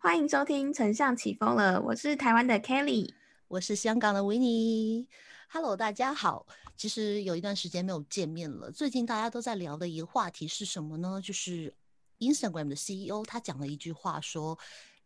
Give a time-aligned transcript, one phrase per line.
[0.00, 3.12] 欢迎收听《丞相起风了》，我是台湾的 Kelly，
[3.48, 5.08] 我是香港的维尼。
[5.50, 6.46] Hello，大家好。
[6.76, 8.70] 其实有一段时间没有见面了。
[8.70, 11.20] 最近大家都在聊的一个话题是什么呢？
[11.20, 11.74] 就是
[12.20, 14.56] Instagram 的 CEO 他讲了一句话，说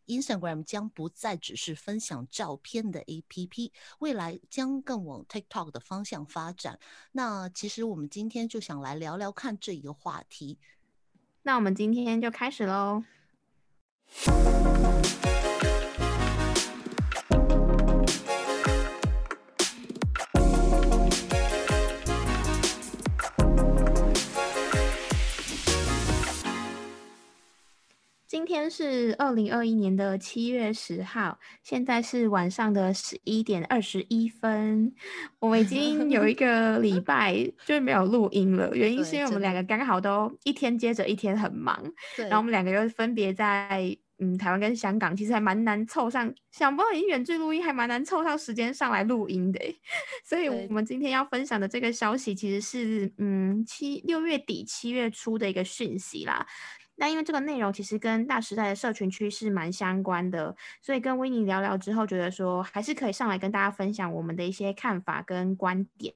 [0.06, 6.78] Instagram 将不再只是分享照片的 APP，未来将更往 TikTok 的方向发展。
[7.12, 10.58] 那其实我们今天就想来聊聊看这一个话题。
[11.44, 13.02] 那我们今天就开始喽。
[28.26, 34.92] 今天是二零二一年的七月十号，现在是晚上的十一点二十一分。
[35.38, 37.34] 我们已经有一个礼拜
[37.66, 41.78] 就没有录音了，原因是因为我们两个刚好都一天接着一天很忙，
[42.16, 49.58] 然后我们两个又分别在嗯台湾跟香港，其实还蛮难凑上，想不到已经远距录音还蛮难凑上时间上来录音的。
[50.24, 56.46] 所以我们今天要分享的这个消息，其实是嗯七六月底七月初的一个讯息啦。
[56.94, 66.14] 那因为这个内容其实跟大时代的社群趋势蛮相关的，所以跟维尼聊聊之后，觉得说还是可以上来跟大家分享我们的一些看法跟观点。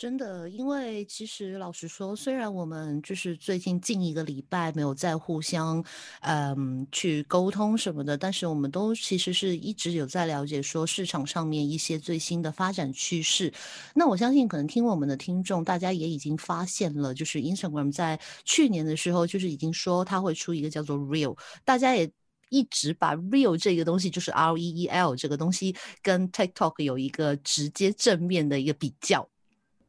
[0.00, 5.84] 真的，因为其实老实说，虽然我们就是最近近一个礼拜没有再互相，
[6.22, 13.52] 嗯，去沟通什么的，但是我们都其实是一直有在了解说市场上面一些最新的发展趋势。
[13.94, 22.10] 那我相信，可能听我们的听众，大家也已经发现了，就是 Instagram 在去年的时候，就是已经说它会出一个叫做 Real，大家也
[22.48, 29.28] 一直把 Real 这个东西，就是 R E E L 这个东西，跟 TikTok 有一个直接正面的一个比较。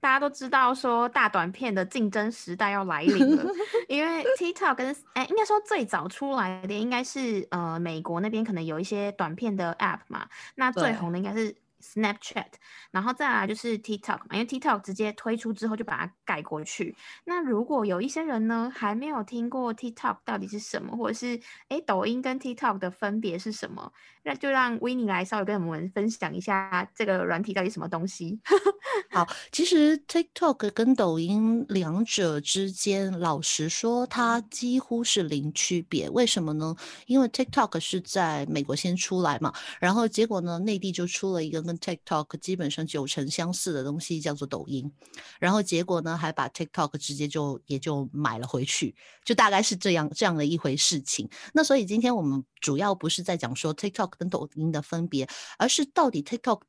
[0.01, 3.45] 大家都知道说大短片的竞争时代要来临了，
[3.87, 11.55] 因为 TikTok 跟哎，应该说最早出来的应该是呃美国那边可能有一些短片的 App 嘛，那最红的应该是。
[11.83, 12.45] Snapchat，
[12.91, 16.95] 然后再来就是 TikTok 嘛，因为 TikTok 直接推出之后就把它改过去。
[17.23, 23.91] 那如果有一些人呢还没有听过 TikTok 到底是什么，或者是哎抖音跟 TikTok 的分别是什么，
[24.23, 28.39] 那就让 n e 来稍微跟我们分享一下这个软体到底什么东西。
[29.11, 36.09] 好，其实 TikTok 跟抖音两者之间，老实说它几乎是零区别。
[36.09, 36.73] 为什么呢？
[37.05, 41.77] 因为 TikTok 是在美国先出来嘛，然后结果呢内地就出了一个跟。
[41.81, 44.91] TikTok 基本上九成相似的东西叫做抖音，
[45.39, 48.93] 然后结果呢，还把 TikTok 直接就也就买了回去，
[49.25, 51.27] 就大概是这样这样的一回事情。
[51.53, 55.27] 那所以今天我们主要不是在讲说 TikTok 跟抖音的分别，
[55.57, 56.61] 而是到底 TikTok、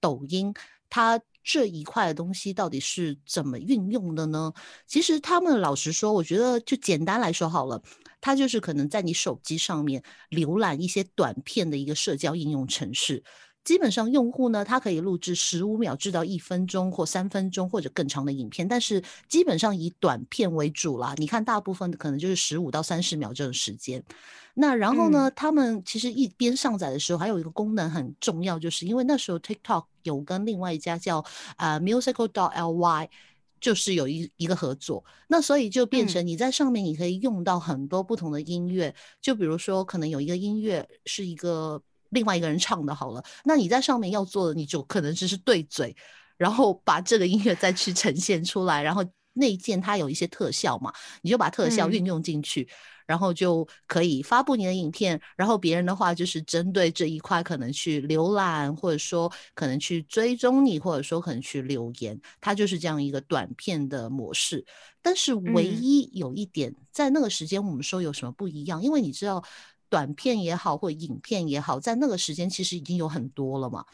[0.00, 0.54] 抖音
[0.88, 4.52] 它这一块的东西到底是怎么运用的呢？
[4.86, 7.82] 其实他们老实说，我觉得就简单来说好了，
[8.20, 13.22] 它就是可能在你手机上面浏览一些短片的一个社交应用程式。
[13.64, 21.14] 基本上用户呢，他可以录制十五秒至到一分钟或三分钟或者更长的影片，但是基本上以短片为主啦。
[21.16, 24.04] 你看，大部分的可能就是十五到三十秒这种时间。
[24.52, 31.24] 那然后呢，他们其实一边上载的时候，还有一个功能很重要，就是因为那时候 TikTok 有跟另外一家叫
[31.56, 33.08] 呃 Musical dot ly，
[33.60, 41.82] 就是有一一个合作，那所以就变成你在上面你可以用到很多不同的音乐，就比如说可能有一个音乐是一个。
[42.14, 45.94] 另外一个人唱的好了，那你在上面要做的，你就可能只是对嘴，
[46.38, 49.04] 然后把这个音乐再去呈现出来，然后
[49.34, 52.68] 内建它有一些特效嘛，你就把特效运用进去，
[53.04, 55.20] 然后就可以发布你的影片。
[55.36, 64.64] 然后别人的话就是针对这一块可能去浏览，或者说可能去追踪你，或者说可能去留言，它就是这样一个短片的模式。
[65.02, 69.44] 但是唯一有一点，在那个时间我们说有什么不一样，因为你知道。
[69.88, 73.84] 短片也好，或影片也好，在那个时间其实已经有很多了嘛。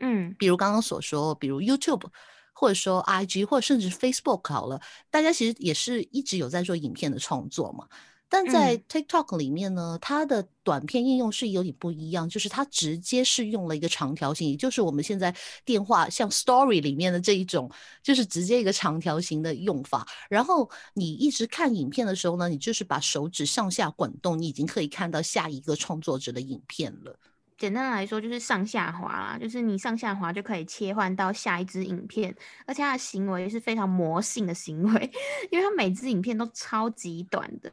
[0.00, 2.04] 嗯，比如刚刚所说，比如 YouTube，
[2.52, 7.88] 或者说 IG，或者甚至 Facebook 好了，大家其实也是一直有在做影片的创作嘛。
[8.28, 15.34] 但在 TikTok 里面呢，它的短片应用是有点不一样，就是它直接是用了一个长条形，也就是我们现在
[15.64, 17.70] 电话像 Story 里面的这一种，
[18.02, 20.06] 就是直接一个长条形的用法。
[20.28, 27.18] 然后你一直看影片的时候呢，你就是把手指上下滚动，你已经可以看到下一个创作者的影片了。
[27.58, 32.34] 简单来说就是上下滑啦，就是你上下滑就可以切换到下一支影片，
[32.66, 35.10] 而且它的行为是非常魔性的行为，
[35.50, 37.72] 因为它每支影片都超级短的，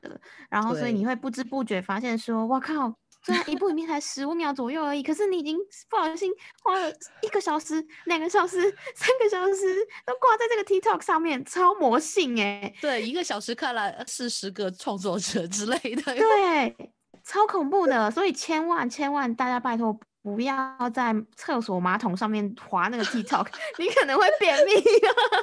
[0.50, 5.57] 然后所以你会不知不觉发现说，哇靠，虽然一部影片才十五秒左右而已，可是你已经
[5.89, 6.31] 不小心
[6.63, 6.89] 花了
[7.21, 8.62] 一个小时、两个小时、
[8.95, 12.74] 三个小时都挂在这个 TikTok 上面，超魔性哎！
[12.80, 16.15] 对，一个小时看了四十个创作者之类的。
[16.15, 16.94] 对。
[17.23, 19.97] 超恐怖的，所以千万千万大家拜托。
[20.25, 23.45] 不要在厕所马桶上面滑那个 TikTok，
[23.77, 24.71] 你可能会便秘。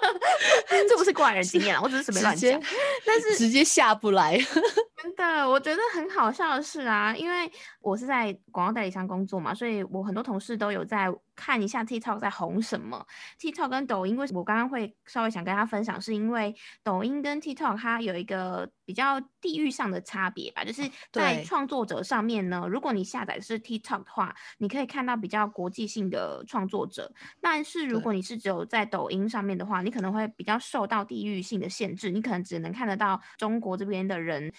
[0.89, 2.59] 这不是怪人经验啊，我只是随便乱讲。
[3.05, 4.39] 但是直接下不来。
[5.03, 11.13] 真的，我觉得很好笑的是啊，因为我是在广告代理商工作嘛，所以我很多同事都有在。
[11.41, 13.07] 看一下 TikTok 在红什么
[13.41, 16.55] ？TikTok 跟抖音，为什么我刚刚会稍微想跟大家分享，是因为
[16.85, 27.11] 抖音跟 TikTok 它有一个比较地域上的差别吧，就是在创作者上面呢，如果你下载是 TikTok 的话，你可以看到比较国际性的创作者，
[27.41, 34.53] 但是如果你是只有在抖音上面的话，你可能会比较受到地域性的限制，你可能只能看得到中国这边的人，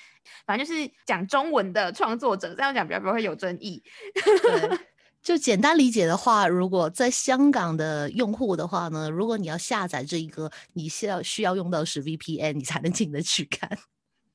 [0.47, 3.83] 反正就是讲中文的创作者，这样讲比较不会有争议。
[5.21, 13.77] 就简单理解的话，如果在香港的用户的话呢，如果你要下载这一个，你需要需要用到是 VPN，你才能进得去看。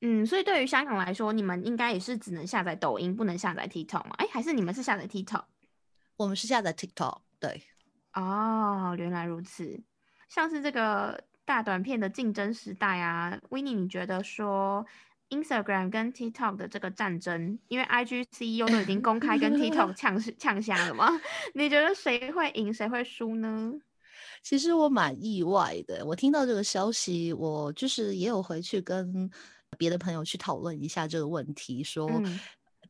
[0.01, 4.15] 嗯，所以对于香港来说，你们应该也是只能下载抖音，不能下载 TikTok 吗？
[4.19, 5.43] 哎，还是你们是下载 TikTok？
[6.15, 7.19] 我们是下载 TikTok。
[7.39, 7.63] 对。
[8.13, 9.81] 哦，原来如此。
[10.29, 14.85] 像是这个大短片的竞争时代啊 w i n n i e 你觉得说
[15.29, 21.09] ？Instagram 跟 TikTok 的这个战争，因为 IG CEO 都已经公开跟 TikTok 呛呛虾了吗？
[21.53, 23.73] 你觉得谁会赢，谁会输呢？
[24.41, 29.29] 其实我蛮意外的，我听到这个消息，我就是也有回去跟
[29.77, 32.09] 别的朋友去讨论一下这个问题，说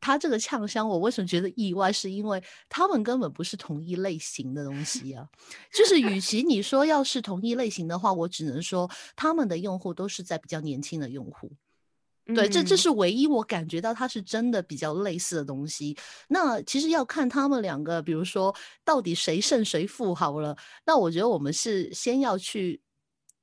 [0.00, 1.92] 他这个呛香，我为什么觉得意外？
[1.92, 5.26] 是因为他们根本不是同一类型的东西啊。
[5.72, 11.50] 就是与 其你说要是同一类型的话，我只能说他们的用户都是在比较年轻的用户。
[12.34, 15.96] 对，这这是唯一我感觉到它是真的比较类似的东西。
[16.28, 18.54] 那其实要看他们两个，比如说
[18.84, 20.56] 到底谁胜谁负好了。
[20.84, 22.82] 那我觉得我们是先要去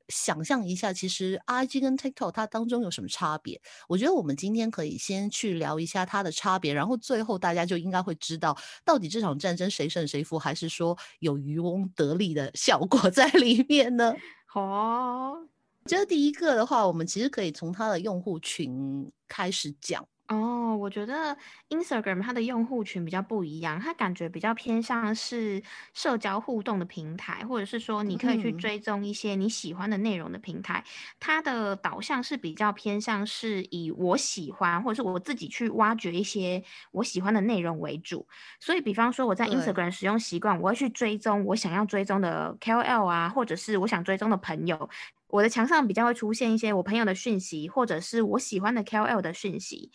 [0.08, 3.60] 想象一下，其实 IG 跟 TikTok 它当中有什么差别。
[3.90, 8.56] 我觉得我们今天可以先去聊一下它的差别，然后最后大家就应该会知道，
[8.86, 14.14] 到底这场战争谁胜谁负，还是说有渔翁得利的效果在里面呢？
[14.54, 15.50] 哦。
[15.86, 20.04] 觉得第一个的话，我们其实可以从它的用户群开始讲。
[20.28, 21.38] 哦，我觉得
[21.70, 25.62] Instagram 它的用户群比较不一样，它感觉比较偏向是
[25.94, 30.84] 社交互动的平台，或者是说你可以去追踪一些你喜欢的内容的平台。
[31.20, 38.28] 它的导向是比较偏向是以我喜欢，或者是我自己去挖掘一些我喜欢的内容为主。
[38.60, 44.90] 所以，比方说我在 Instagram 使用习惯，我会去追踪我想要追踪的 KOL 啊，或者是我想追踪的朋友。
[45.28, 49.92] 我的墙上比较会出现一些我朋友的讯息，或者是我喜欢的 KOL 的讯息，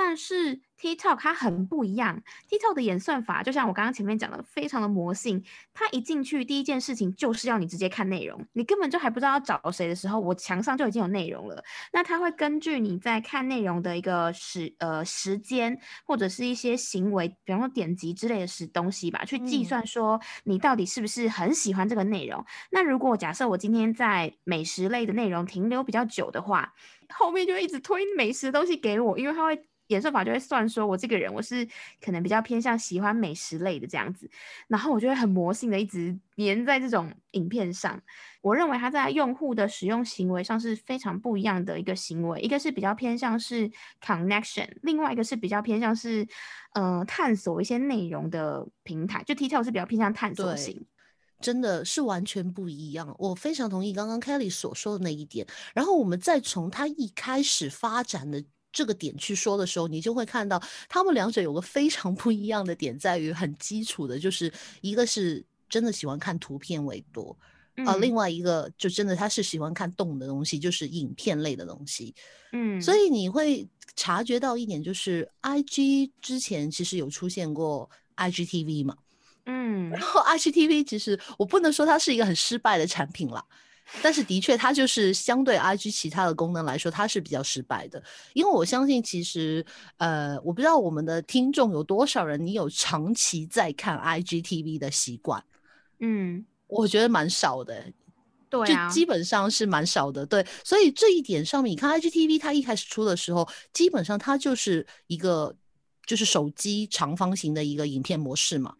[0.00, 0.62] 但是。
[0.80, 5.44] TikTok 它很不一样，TikTok 的演算法就像我刚刚前面讲的，非常的魔性。
[5.74, 11.62] 它一进去第一件事情就是要你直接看内容，你根本就还不知道要找谁的时候，我墙上就已经有内容了。
[11.92, 22.42] 那它会根据你在看内容的一个时呃时间或者是一些行为，比方说点击之类的时东西吧，去计算说你到底是不是很喜欢这个内容。
[22.70, 26.72] 那如果假设我今天在美食类的内容停留比较久的话，
[27.10, 29.62] 后面就会一直推美食的东西给我，因为它会。
[29.90, 31.66] 演算法就会算说，我这个人我是
[32.00, 34.30] 可能比较偏向喜欢美食类的这样子，
[34.68, 38.00] 然后我就会很魔性的一直粘在这种影片上。
[38.40, 43.70] 我认为它在用户的使用行为上是非常不一样的一个行为，一个是比较偏向是
[44.00, 46.26] connection，另外一个是比较偏向是
[46.74, 49.22] 呃探索一些内容的平台。
[49.24, 50.86] 就 TikTok 是比较偏向探索型，
[51.40, 53.14] 真的是完全不一样。
[53.18, 55.46] 我非常同意刚刚 Kelly 所说的那一点。
[55.74, 58.44] 然后我们再从它一开始发展的。
[58.72, 67.36] 这个点去说的时候，你就会看到他们两者有个非常不一样的点，在于很基础的，就是一个是真的喜欢看图片为多
[67.86, 72.14] 啊，另外一个就真的他是喜欢看动的东西，就是影片类的东西。
[72.52, 78.96] 嗯，所以你会察觉到一点，就是 I G 之前其实有出现过 I G T V 嘛，
[79.46, 83.44] 嗯，然后 I G T V 其实我不能说它是一个很失败的产品了。
[84.02, 88.02] 但是的确，它就是相对 IG 其他的功能来说，它是比较失败的。
[88.34, 89.64] 因为我相信，其实
[89.96, 95.42] 呃，我不知道我们的听众有多少人，你有长期在看 IGTV 的习惯？
[95.98, 97.92] 嗯，我觉得蛮少的，
[98.48, 100.24] 对，就基本上是蛮少的。
[100.24, 105.56] 对，所以这一点上面，你看 IGTV 它一开始出的时候，基本上它就是一个
[106.06, 108.76] 就是手机长方形的一个影片模式嘛。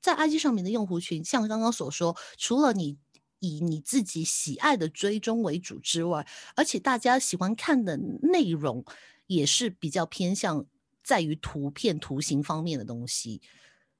[0.00, 2.96] 在 IG 上面的用户群，像刚刚所说，除了你。
[3.46, 8.84] 以你自己喜爱的追踪为主之外，而且大家喜欢看的内容
[9.26, 10.64] 也是比较偏向
[11.02, 13.40] 在于图片、图形方面的东西。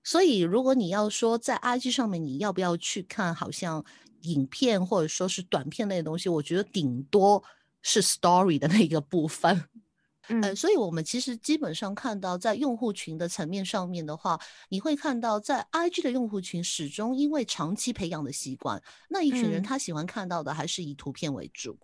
[0.02, 3.84] 所以，如果你要说在 IG 上面你要不要去看，好像
[4.22, 7.42] 影片或者说是短片类的东西，我觉得顶多
[7.82, 9.64] 是 Story 的那个部分。
[10.28, 21.78] 呃，所以我们其实基本上看到，在用户群的层面上面的话，你会看到在 IG 的用户群始终因为长期培养的习惯，那一群人他喜欢看到的还是以图片为主。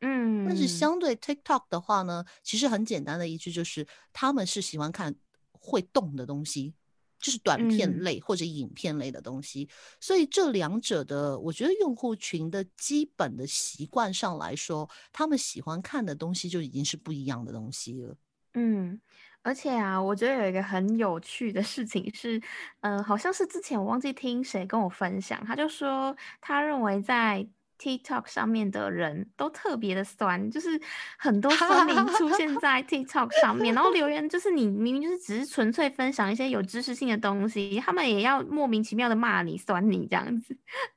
[0.00, 5.14] 嗯，但是相对 TikTok 的话呢，其实很简单的一句就是，他们是喜欢看
[5.52, 6.74] 会动的东西，
[7.22, 9.66] 就是短片类或者影片类的东西。
[9.98, 18.14] 所以这两者的，我觉得用户群的基本的习惯上来说，他们喜欢看的东西就已经是不一样的东西了。
[18.52, 19.00] 嗯，
[19.40, 22.38] 而且啊，我觉得有一个很有趣的事情是，
[22.80, 27.48] 嗯，好像是之前我忘记听谁跟我分享，他就说他认为在。
[27.82, 30.80] TikTok 上面的人都特别的酸，就是
[31.18, 40.56] 很多酸民出 现在 TikTok 上面，然后留言就是你明明就是只是纯粹分享一些有知识性的东西，他们也要莫名其妙的骂你、酸你这样子。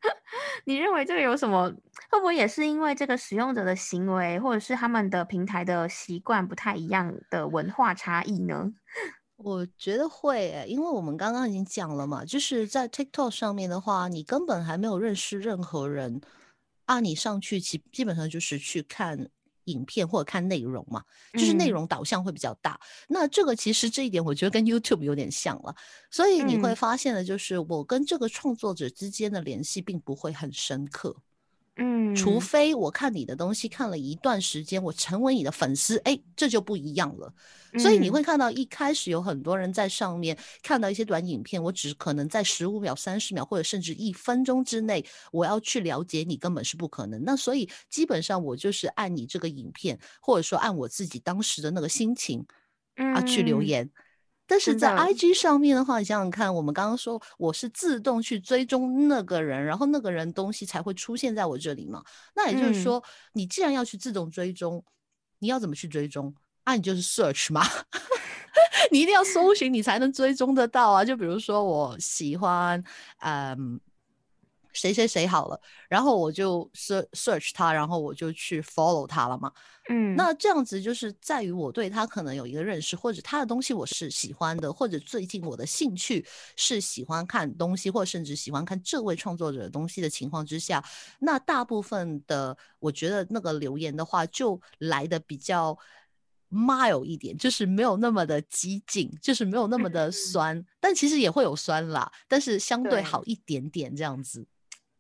[0.66, 1.74] 你认为这个有什么？
[2.12, 8.72] 会不会也是因为这个使用者的行为，或者是他们的平台的习惯不太一样的文化差异呢？
[9.38, 16.22] 我觉得会，因为我们刚刚已经讲了嘛，就是在 TikTok 上面的话，你根本还没有认识任何人。
[16.86, 19.30] 啊，你上去基基本上就是去看
[19.66, 22.80] 影片或者看内容嘛，就是内容导向会比较大。
[23.08, 25.76] 那这个其实这一点我觉得跟 YouTube 有点像了，
[26.12, 31.16] 所以你会发现的就是我跟这个创作者之间的联系并不会很深刻。
[31.78, 37.34] 嗯，除非我看你的东西看了一段时间，我成为你的粉丝，哎，这就不一样了。
[37.78, 47.22] 所以你会看到一开始有很多人在上面看到一些短影片，我只可能在十五秒、三十秒或者甚至一分钟之内，我要去了解你根本是不可能。
[47.26, 52.46] 那所以基本上我就是按你这个影片，或者说按我自己当时的那个心情
[52.96, 53.92] 啊去留言。
[54.48, 62.04] 但是在 IG 上面的话，你想想看，我们刚刚说我是自动去追踪那个人，然后那个人东西才会出现在我这里嘛。
[62.36, 64.84] 那也就是说，你既然要去自动追踪，
[65.40, 66.34] 你要怎么去追踪？
[66.64, 67.64] 啊，你就是 search 嘛，
[68.92, 71.04] 你一定要搜寻，你才能追踪得到啊。
[71.04, 72.84] 就比如说，我喜欢
[73.20, 73.80] 嗯
[74.76, 79.52] 谁谁谁好了，然后我就 search search 他，然后我就去 follow 他了嘛。
[79.90, 90.84] 嗯，那这样子就是在于我对他可能有一个认识，或者他的东西我是喜欢的，或者最近我的兴趣是喜欢看东西，或甚至喜欢看这位创作者的东西的情况之下，
[91.20, 95.78] 那大部分的我觉得那个留言的话就来的比较
[96.50, 104.48] mild 一点，就是没有那么的激进，就是没有那么的酸，但其实也会有酸啦，但是相对好一点点这样子。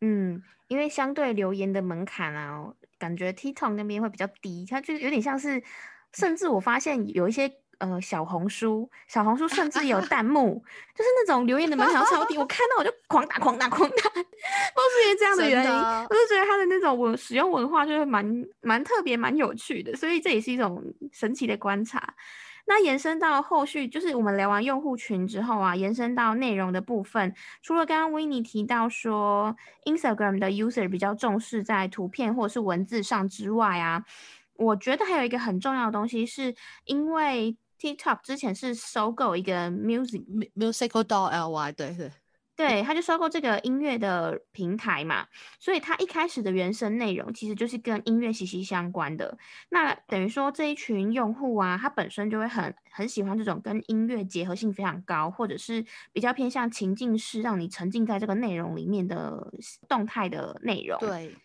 [0.06, 2.74] 嗯，因为相对留言的门槛啊。
[2.98, 5.62] 感觉 TikTok 那边会比较低，它就有点像是，
[6.14, 10.64] 甚至我发现有一些呃小红书，小红书甚至有弹幕，
[10.96, 18.26] 就是那种留言的门槛超低，我看到我就狂打狂打狂打， 都是因为这样的原因，我就觉得它的那种文使用文化就是蛮
[18.62, 20.82] 蛮特别、蛮有趣的，所以这也是一种
[21.12, 22.16] 神奇的观察。
[22.68, 29.56] 那延伸到后续，就是我们聊完用户群之后啊，延伸到内容的部分，除了刚刚维尼提到说
[29.86, 34.04] Instagram 的 user 比较重视在图片或是文字上之外啊，
[34.56, 36.56] 我觉得还有一个很重要的东西，是
[36.86, 40.24] 因为 TikTok 之前是收购一个 Music
[40.56, 42.12] Musical Doll Ly，对对。
[42.56, 45.28] 对，他就收购这个音乐的平台嘛，
[45.60, 49.38] 所以他一开始的原生内容其实就是跟音乐息息相关的。
[49.70, 59.52] 那等于说这一群用户啊，他本身就会很很喜欢这种跟音乐结合性非常高，或者是比较偏向情境式，让你沉浸在这个内容里面的
[59.90, 60.98] 动态的内容。
[61.00, 61.36] 对。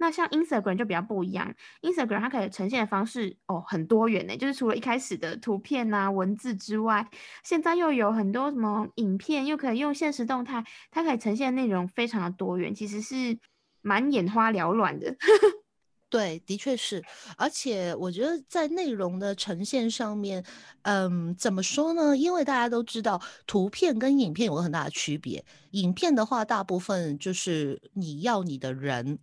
[0.00, 1.52] 那像 Instagram 就比较不一样
[1.82, 7.08] ，Instagram 它可以呈现的方式哦很多元呢，就是除了一开始的图片啊文字之外，
[7.42, 13.36] 现在又有很多什么影片，又可以用现实动态，它可以呈现的内容非常的多元，其实是
[13.82, 15.16] 蛮眼花缭乱的。
[16.10, 17.04] 对，的确是，
[17.36, 20.42] 而且我觉得在内容的呈现上面，
[20.82, 22.16] 嗯，怎么说呢？
[22.16, 29.18] 因为大家都知道，图片跟影片有个很大的区别，影片的话，大部分就是你要你的人。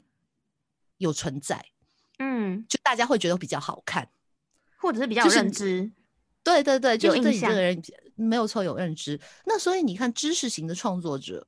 [0.97, 1.65] 有存在，
[2.19, 4.07] 嗯，就大家会觉得比较好看，
[4.77, 5.91] 或者是比较认知，
[6.43, 7.81] 对对对，就是对你这个人
[8.15, 9.19] 没有错，有认知。
[9.45, 11.45] 那所以你看，知识型的创作者，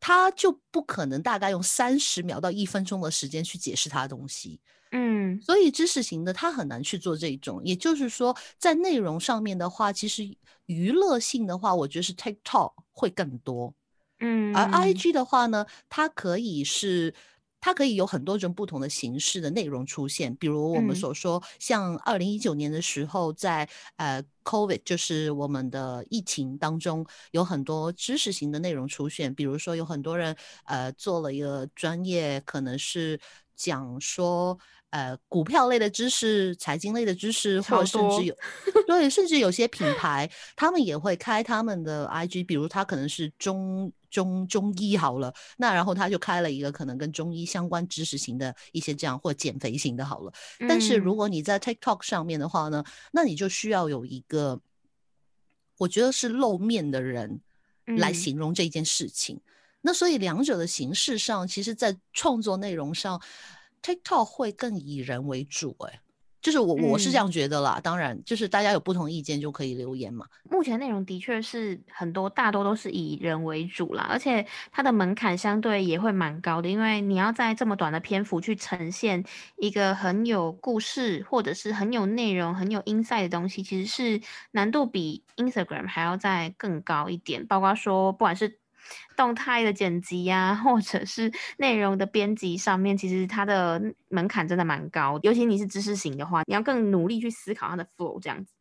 [0.00, 4.58] 他就不可能大概用三十秒到一分钟的时间去解释他的东西，
[4.92, 7.60] 嗯，所以知识型的他很难去做这种。
[7.62, 10.24] 也就是说，在内容上面的话，其实
[10.64, 13.74] 娱乐性的话，我觉得是 TikTok 会更多，
[14.20, 17.12] 嗯，而 IG 的话呢，它可以是。
[17.66, 33.18] 它可以有很多种不同的形式的内容出现，比如我们所说，像二零一九年的时候，在呃 COVID 就是我们的疫情当中，有很多知识型的内容出现，比如说有很多人呃做了一个专业，可能是
[33.56, 34.56] 讲说。
[34.90, 38.34] 呃，股票类的知识、财经类的知识，或者甚至有
[38.86, 50.32] 对，甚至有些品牌，他们也会开他们的 IG，比如他可能是中中中医好了，那然后他就开了一个可能跟中医相关知识型的一些这样或减肥型的好了。
[50.68, 54.60] 但是如果你在 TikTok 上面的话呢，那你就需要有一个，
[55.78, 57.40] 我觉得是露面的人
[57.84, 59.40] 来形容这件事情。
[59.80, 63.22] 那所以两者的形式上，其实在创作内容上。
[63.82, 66.00] TikTok 会更以人为主，哎，
[66.46, 67.80] 就是我我是这样觉得啦。
[67.82, 70.24] 当然，就是大家有不同意见就可以留言嘛。
[70.48, 79.24] 目前内容的确是很多，大多都是以人为主啦，而且它的门槛相对也会蛮高的，因为你要在这么短的篇幅去呈现
[79.56, 84.20] 一个很有故事或者是很有内容、很有 insight 的东西，其实是
[84.52, 87.44] 难度比 Instagram 还要再更高一点。
[87.48, 88.60] 包括说，不管是
[89.16, 95.18] 动态的剪辑呀，或者是内容的编辑上面，其实它的门槛真的蛮高。
[95.22, 98.52] 尤其你是知识型的话，你要更努力去思考它的 flow 这样子。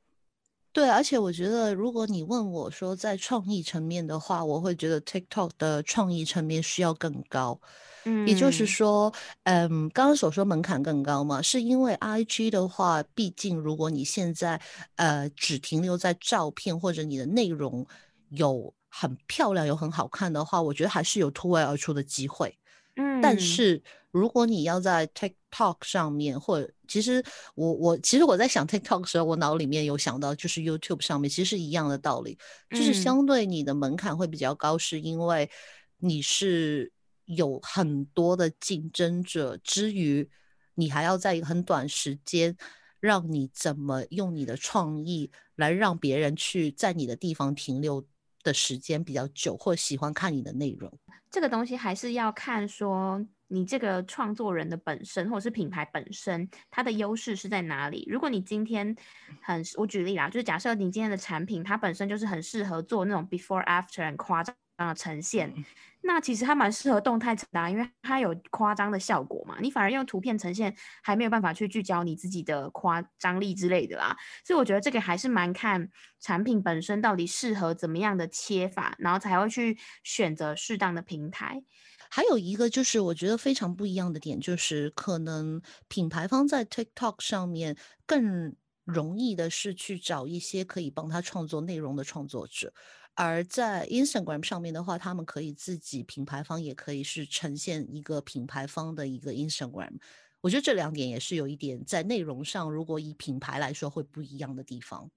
[0.72, 7.60] 对，而且我觉得，如果你问我说在创意层面的话，我会觉得 TikTok 的创意层面需要更高。
[8.04, 9.12] 嗯，也就是说，
[9.44, 14.62] 嗯，刚刚所说门槛更高嘛，是因为 IG 的话，毕竟如果你现在
[14.96, 17.86] 呃只停留在照片或者你的内容
[18.30, 18.74] 有。
[18.98, 22.58] 很漂亮又很好看的话，我觉得还是有突围而出的机会。
[22.96, 27.22] 嗯，但是如果你要在 TikTok 上面，或者其实
[27.56, 32.38] 我我其实我在想 TikTok 的时候，我脑里面有想到就是 YouTube 上面，其实是一样的道理，
[32.70, 35.50] 就是相对你的门槛会比较高，是因为
[35.98, 36.90] 你是
[37.26, 40.30] 有很多的竞争者，之余
[40.76, 42.56] 你还要在一个很短时间，
[43.02, 48.06] 让你怎么用你的创意来让别人去在你的地方停留。
[48.46, 50.90] 的时间比较久，或喜欢看你的内容，
[51.30, 58.08] 这个东西还是要看说你这个创作人的本身，或者是品牌本身，它的优势是在哪里。
[58.10, 58.96] 如果你今天
[59.42, 65.54] 很，我举例啦，就是假设你今天的产品，它本身就是很适合做那种 before after 很夸张的呈现。
[66.02, 69.58] 那其实它蛮适合动态呈达，因为它有夸张的效果嘛。
[69.60, 74.16] 你反而用图片呈现，还没有办法去聚焦你自己的夸张力之类的啦。
[74.44, 81.64] 所以我觉得这个还是蛮看产品本身到底适合怎么样的切法，然后才会去选择适当的平台。
[82.12, 92.72] 还有一个就是我觉得非常不一样的点，就是可能品牌方在 TikTok 上面更容易的是去找一些可以帮他创作内容的创作者。
[93.16, 99.94] 而在 Instagram 上面的话，他们可以自己品牌方也可以是呈现一个品牌方的一个 Instagram。
[100.42, 105.10] 我觉得这两点也是有一点在内容上，如果以品牌来说会不一样的地方。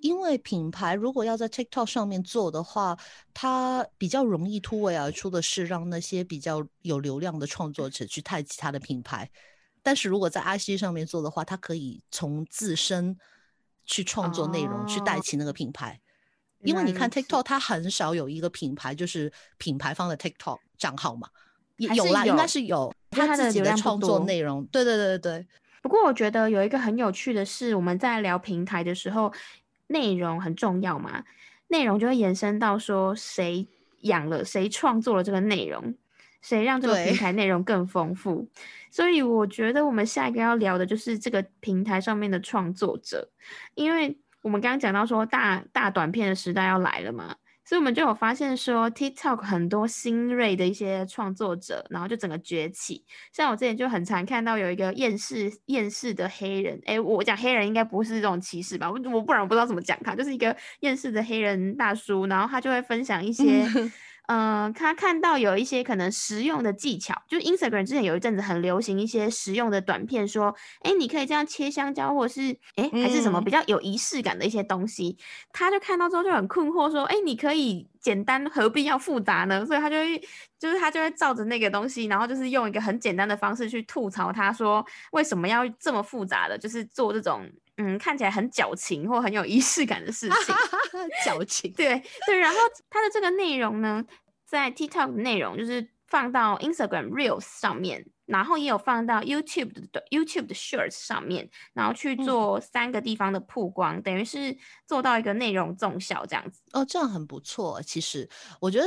[0.00, 2.98] 因为品牌如果要在 TikTok 上面做的话，
[3.32, 9.30] 它比较容易突围而出的是让那些比较有流量的创作者去带其他的品牌。
[9.82, 13.16] 但是如果在 IG 上面做的话，它可以从自身
[13.84, 16.00] 去创作内容，去带起那个品牌。
[16.64, 21.28] 因为你看 TikTok，它很少有一个品牌，就是品牌方的 TikTok 账号嘛，
[21.76, 24.64] 有啦，应该是有他自己的创作内容。
[24.72, 25.46] 对对对对对。
[25.82, 29.30] 不过我觉得有一个很有趣的是，我们在聊平台的时候，
[29.88, 31.22] 内容很重要嘛，
[31.68, 33.66] 内容就会延伸到说谁
[34.00, 35.94] 养了谁创作了这个内容，
[36.40, 38.48] 谁让这个平台内容更丰富。
[38.90, 43.28] 所以我觉得我们下一个要聊的就是这个平台上面的创作者，
[43.74, 44.16] 因为。
[44.44, 53.02] 我们刚刚讲到说大大短片的时代要来了嘛，所以我们就有发现说 TikTok 很多新锐的一些创作者，然后就整个崛起。
[53.32, 58.90] 像我之前就很常看到有一个厌世厌世的黑人，哎，我讲黑人应该不是这种歧视吧？
[58.90, 63.66] 我我不然我不知道怎么讲他，就是一个厌世的黑人大叔，然后他就会分享一些。
[64.26, 75.18] 嗯，他看到有一些可能实用的技巧，就 Instagram 之前有一阵子很流行一些实用的短片，说，哎，你可以这样切香蕉，或者是，哎，还是什么比较有仪式感的一些东西。
[75.52, 79.66] 他就看到之后就很困惑，说，哎，你可以简单，何必要复杂呢？
[79.66, 80.18] 所以他就会，
[80.58, 84.82] 就是他就会照着那个东西，然后就是用一个很简单的方式去吐槽，他说
[85.12, 87.46] 为什么要这么复杂的，就是做这种。
[87.76, 90.54] 嗯，看起来很矫情或很有仪式感的事情，
[91.24, 91.72] 矫情。
[91.72, 92.56] 对对，然后
[92.88, 94.04] 它的这个内容呢，
[94.46, 104.56] 在 TikTok 的内容就是放到 Instagram Reels 上面，然后也有放到 YouTube 的 YouTube 的 Shorts 上面，然后去做三个地方的曝光，等于是
[104.86, 106.62] 做到一个内容综效这样子。
[106.72, 107.82] 哦，这样很不错。
[107.82, 108.28] 其实
[108.60, 108.86] 我觉得。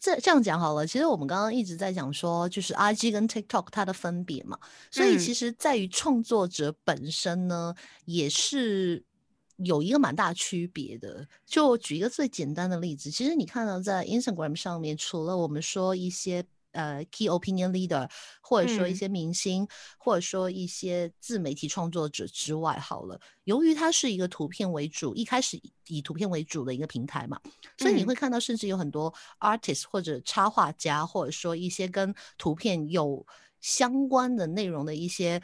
[0.00, 4.58] 这这样讲好了，其实我们刚刚一直在讲说，就是 I G 跟 TikTok 它的分别嘛，
[4.90, 9.02] 所以其实在于创作者本身呢，也是
[9.56, 11.26] 有一个蛮大区别的。
[11.46, 16.44] 就举一个最简单的例子，其实你看到在 Instagram 上面，除了我们说一些。
[16.72, 27.38] 呃，key opinion leader，或者说一些明星，或者说一些自媒体创作者之外，好了，由于它是一个图片为主，一开始以图片为主的一个平台嘛，
[27.76, 33.26] 所以你会看到，甚至有很多 artist 或者插画家，或者说一些跟图片有
[33.60, 35.42] 相关的内容的一些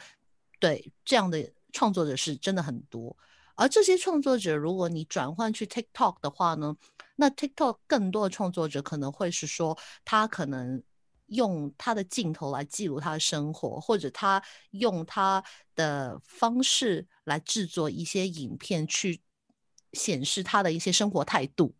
[0.59, 3.15] 对这样的创作者是真的很多。
[3.55, 6.75] 而这些创作者，如果你转换去 TikTok 的话呢，
[7.17, 10.81] 那 TikTok 更多的创作者可能会是说，他可能。
[11.29, 15.43] 用他的镜头来记录他的生活，或者他用他
[15.75, 19.21] 的方式来制作一些影片，去
[19.93, 21.73] 显示他的一些生活态度，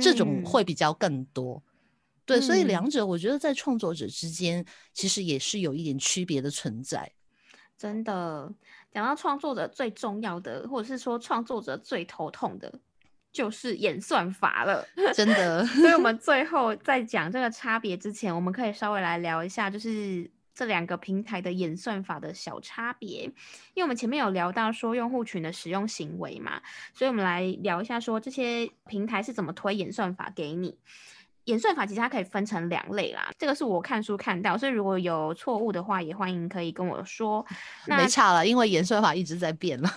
[0.00, 1.62] 这种会比较更多。
[2.24, 7.10] 对，所以两者我觉得在创作者之间其实也是有一点区别的存在。
[7.78, 8.52] 真的，
[8.92, 12.80] 讲到创作者最重要的，或者是说创作者最头痛的。
[13.32, 15.64] 就是演算法了， 真的。
[15.66, 23.22] 所以，我们 最后在讲这个差别之前，我们可以稍微来聊一下，就是这两个平台的演算法的小差别。
[23.74, 26.60] 因为我们前面有聊到说用户群的使用行为嘛，
[26.94, 30.78] 所以我们来聊一下说这些平台是怎么推演算法给你。
[31.44, 37.42] 演算法其实它可以分成两类啦，这个是我看书看到，所以如果有错误的话，也欢迎可以跟我说。
[37.86, 39.90] 没差了，因为演算法一直在变了。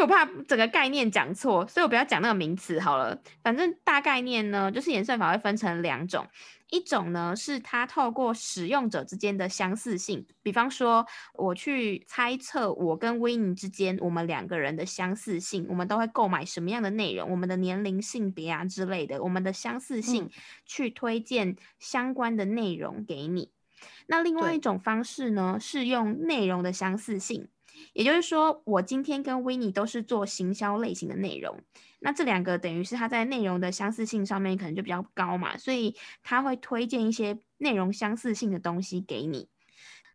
[0.00, 3.20] 因为我怕整个概念讲错，所以我不要讲那个名词好了。
[3.42, 6.26] 反正大概念呢，就是演算法会分成两种，
[6.70, 20.30] 一种呢是它透过使用者之间的相似性，比方说我去猜测我跟维尼之间我们两个人的相似性，我们都会购买什么样的内容，我们的年龄、性别啊之类的，我们的相似性
[20.64, 23.50] 去推荐相关的内容给你。
[24.06, 27.48] 那另外一种方式呢，是用内容的相似性。
[27.92, 31.58] 也就是说，我今天跟维尼都是做行销类型的内容，
[32.00, 39.48] 那这两个等于是它在内容的相似性上面可能就比较高嘛，所以他会推荐一些内容相似性的东西给你。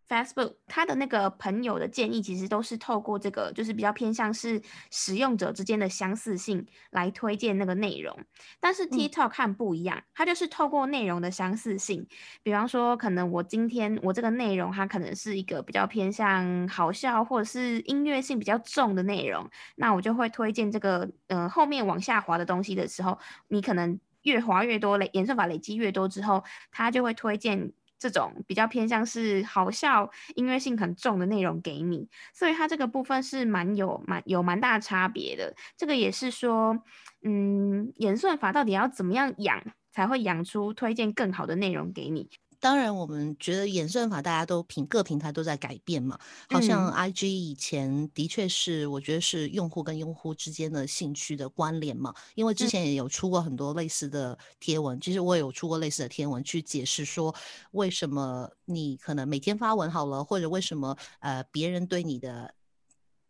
[0.08, 8.16] Facebook 他的那个朋友的建议，其实都是透过这个，就是比较偏向是使用者之间的相似性来推荐那个内容。
[8.60, 12.08] 但是 TikTok 看不一样，它就是透过内容的相似性。
[12.44, 27.74] 比方说，可能我今天我这个内容，它可能是一个比较偏向好笑或者是音乐性比较重的内容，那我就会推荐这个，呃，后面往下滑的东西的时候，你可能越滑越多，累演算法累积越多之后，它就会推荐。
[28.06, 35.56] 这种比较偏向是好笑、音乐性很重的内容给你，所以它这个部分是蛮有蛮有蛮大差别的。
[35.76, 36.78] 这个也是说，
[37.24, 39.60] 嗯，演算法到底要怎么样养，
[39.92, 42.30] 才会养出推荐更好的内容给你。
[42.60, 46.18] 当然，我们觉得演算法大家都平各平台都在改变嘛。
[46.50, 52.14] 好像 I G 以前的确是，我觉得是用户跟用户之间的兴趣的关联嘛。
[52.36, 57.34] 因为之前也有出过很多类似的贴文，其实我也有出过类似的贴文去解释说，
[57.72, 62.54] 为什么你可能每天发文好了，或者为什么呃别人对你的。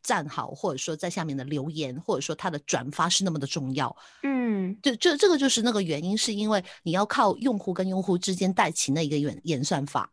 [0.06, 3.94] 赞好，或者说在下面的留言，或者说他的转发是那么的重要。
[4.22, 10.12] 嗯，就这这个就是那个原因，是因为你要靠用户跟用户之间带起那一个演演算法。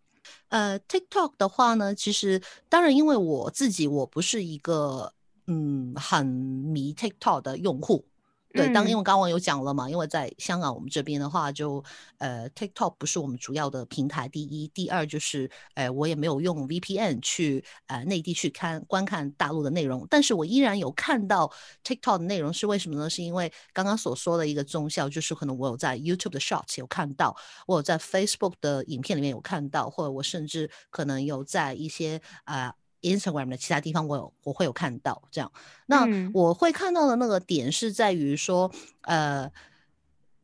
[0.48, 5.12] 呃，TikTok 的话呢，其实当然，因为我自己我不是一个
[5.46, 8.07] 嗯很迷 TikTok 的用户。
[8.55, 11.83] 对，当因为刚刚有讲了嘛，因为在香港我们这边的话，就
[12.19, 14.29] 呃 TikTok 不是我们主要的平台。
[14.29, 21.51] 第一，第二就是，呃，我也没有用 VPN 去呃内地去看观看大陆的内容，但是我依然有看到
[21.83, 23.09] TikTok 的内容，是为什么呢？
[23.09, 27.37] 是因为刚刚所说的一个中效，就是可能我有在 YouTube 的 Shorts 有看到，
[27.67, 32.75] 我有在 Facebook 的影片里面有看到，或者我甚至可能有在一些啊。
[33.03, 35.53] Instagram 的其他地方，我有我会有看到这样。
[35.87, 39.51] 那我会看到的那个点是在于说，呃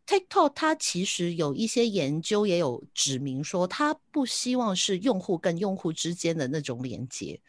[0.07, 7.41] ，TikTok 它其实有一些研究也有指明说，它不希望是用户跟用户之间的那种连接，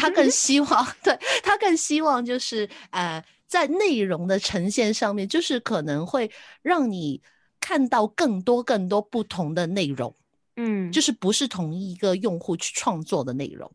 [0.00, 6.30] 它更希望， 对，它更希望就是呃，在内容的呈现上面，就是可能会
[6.62, 7.20] 让你
[7.60, 10.14] 看到更多更多不同的内容，
[10.56, 13.70] 嗯，就是不是同一个用户去创作的内容。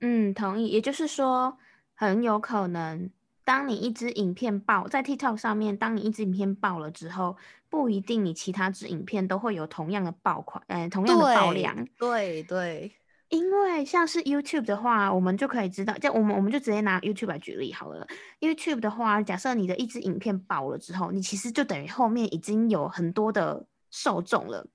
[0.00, 0.68] 嗯，同意。
[0.68, 1.56] 也就是说，
[1.94, 3.10] 很有可能，
[3.44, 7.36] 当你一支影片爆在 TikTok 上面，当你一支影片爆了之后，
[7.68, 11.86] 不一定你其他支影片都会有同样的爆款，嗯，同样的爆量。
[11.98, 12.92] 对对。
[13.28, 18.04] 因为像是 YouTube 的话，我们就可以知道，就我们我们就直接拿 YouTube 来举例好了。
[18.40, 24.66] YouTube 的话，假设你的一支影片爆了之后，你其实就等于后面已经有很多的受众了。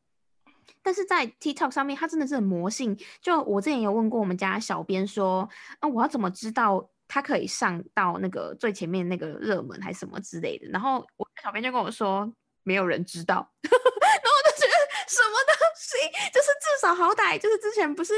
[0.82, 2.98] 但是在 TikTok 上面，它真的是很魔性。
[3.22, 5.48] 就我之前有问过我们家小编说，
[5.80, 10.68] 啊，我要怎么知道它可以上到那个最前面那个热门还是什么之类的？
[10.70, 12.32] 然后我小编就跟我说，
[12.64, 13.50] 没有人知道。
[13.62, 14.74] 然后我就觉得
[15.08, 15.98] 什么东西，
[16.34, 18.14] 就是至少好歹就是之前不是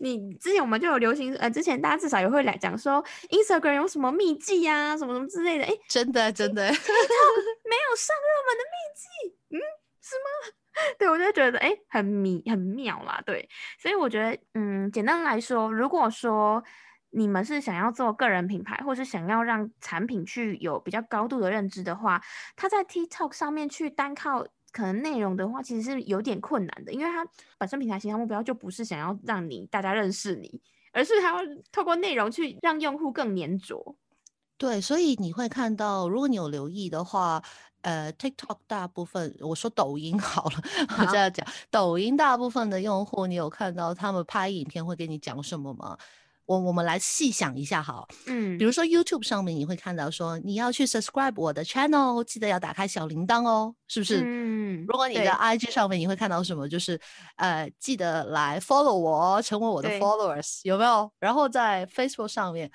[0.00, 5.64] 你之前我们就有流行，呃，之前大家至少也会来讲说 Instagram 有什么秘技呀，什么什么之类的。
[5.64, 6.76] 哎，真的真的，没有
[7.96, 9.58] 上热门的秘籍，嗯，
[10.00, 10.52] 是吗？
[10.98, 13.22] 对，我就觉得哎，很迷很妙啦。
[13.26, 16.62] 对，所以我觉得，嗯，简单来说，如果说
[17.10, 22.22] 你们是想要做个人品牌，或是想要让产品去有比较高度的认知的话，
[22.56, 27.26] 它在 TikTok 上面去单靠可能内容的话，其实是有点困难的，因为它
[27.58, 33.96] 本身平台形象目标就不是想要让你大家认识你，而是它要透过内容去让用户更粘着。
[34.62, 37.42] 对，所以你会看到，如果你有留意的话。
[37.84, 40.62] 呃，TikTok 大部分，我说抖音 好了，
[41.00, 45.98] 我这样讲，抖音大部分的用户，你有看到他们拍影片会跟你讲什么吗？
[46.46, 54.22] 我我们来细想一下哈，嗯，比如说 YouTube 上面你会看到说你要去 subscribe 我的 channel，记得要打开小铃铛哦，是不是？
[54.24, 57.00] 嗯，如果你的 IG 上面你会看到什么，就是
[57.34, 61.10] 呃，记得来 follow 我，成为我的 followers，有没有？
[61.18, 62.70] 然后在 Facebook 上面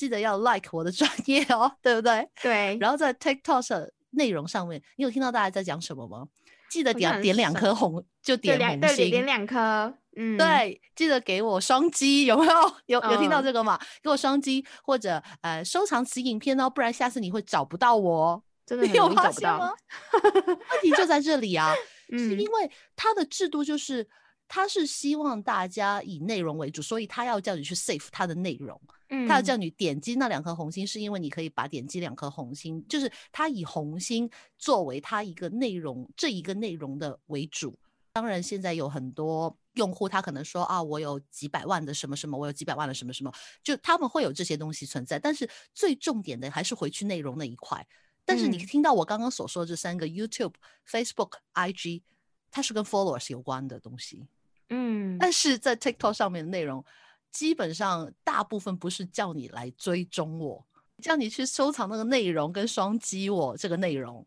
[0.00, 2.26] 记得要 like 我的专 业哦，对不对？
[2.42, 2.78] 对。
[2.80, 3.92] 然后在 TikTok 的。
[4.12, 6.26] 内容上面，你有听到大家在讲什么吗？
[6.68, 12.52] 记得点点两颗红，就点红心，点两颗，嗯，对，记得给我双击，有没有？
[12.86, 13.78] 有有听到这个吗？
[14.02, 19.72] 给我双击，或者呃收藏此影片哦，不然下次你会找不到我，真的有发现吗？
[20.24, 21.72] 问题就在这里啊，
[22.18, 24.08] 是因为它的制度就是。
[24.52, 28.78] 他是希望大家以内容为主，所以他要叫你去 save 他的内容，
[29.10, 37.78] 嗯，他要叫你点击那两颗红心，是因为你可以把点击两颗红心，就是他以红心作为他一个内容这一个内容的为主。
[38.12, 43.32] 当然，现在有很多用户，他可能说啊，我有几百万的什么什么，我有几百万的什么什么，
[43.62, 45.16] 就他们会有这些东西存在。
[45.16, 47.86] 但是最重点的还是回去内容那一块。
[48.24, 50.54] 但是你听到我刚刚所说的这三个 YouTube、
[50.88, 52.02] Facebook、IG，
[52.50, 54.26] 它是跟 followers 有关的东西。
[54.70, 56.84] 嗯，但是在 TikTok 上面的内容，
[57.30, 60.66] 基本上大部分不是叫你来追踪我，
[61.02, 64.26] 叫你去收藏那个内容跟双击我这个内容。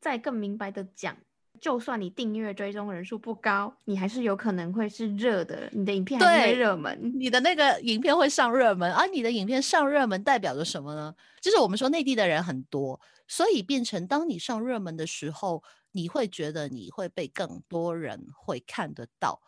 [0.00, 1.16] 再更明白的讲，
[1.60, 8.92] 就算你订阅追踪人数不高，你还是有可能会是热的，你的影片还会热门，你的那个影片会上热门。
[8.92, 11.14] 而你的影片上热门代表着什么呢？
[11.40, 19.40] 就是我们说内地的人很多，所以变成当你上热门的时候，你会觉得你会被更多人会看得到。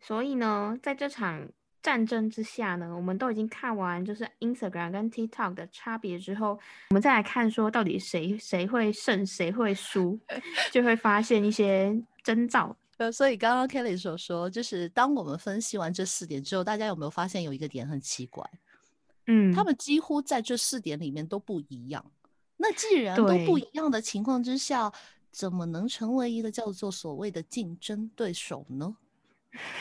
[0.00, 1.48] 所以呢，在这场
[1.82, 6.58] 战争之下呢，我们都已经看完就是 Instagram 跟 TikTok 的差别之后，
[6.90, 10.18] 我们再来看说到底谁谁会胜，谁会输，
[10.72, 12.76] 就会发现一些征兆。
[12.98, 18.44] 呃，所以刚刚 Kelly 所说，就是当我们分析完这四点之后，大家有没有发现有一个点很奇怪？
[19.26, 22.04] 嗯，他们几乎在这四点里面都不一样。
[22.56, 24.92] 那既然都不一样的情况之下，
[25.30, 28.96] 怎么能成为一个叫做所谓的竞争对手呢？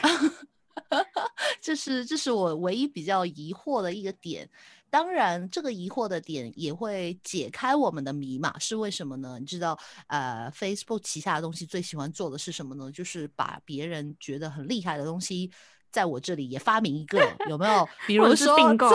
[1.61, 4.49] 这是这是我唯一比较疑惑的一个点。
[4.89, 8.57] 当然，这个疑惑的点也会解开我们的迷嘛？
[8.57, 9.37] 是为什么呢？
[9.37, 12.89] 你知道，呃，Facebook 旗下的东西最喜欢做的是什么呢？
[12.89, 15.51] 就是把别人觉得很厉害的东西，
[15.91, 17.87] 在我这里也发明一个，有没有？
[18.07, 18.89] 比如说并购，